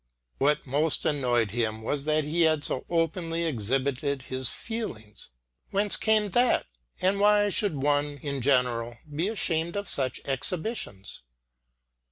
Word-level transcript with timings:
What 0.39 0.65
most 0.65 1.05
annoyed 1.05 1.51
him 1.51 1.83
was 1.83 2.05
that 2.05 2.23
he 2.23 2.41
had 2.41 2.63
so 2.63 2.87
openly 2.89 3.43
exhibited 3.43 4.23
his 4.23 4.49
feelings. 4.49 5.29
Whence 5.69 5.95
came 5.95 6.29
that? 6.29 6.65
And 7.01 7.19
why 7.19 7.49
should 7.49 7.83
one 7.83 8.17
in 8.23 8.41
general 8.41 8.97
be 9.15 9.27
ashamed 9.27 9.75
of 9.75 9.87
such 9.87 10.19
exhibitions? 10.25 11.21